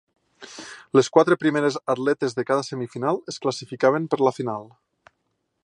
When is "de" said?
2.39-2.45